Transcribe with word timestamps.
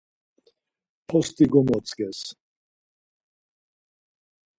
Post̆i 1.07 1.45
gomotzǩes. 1.51 2.19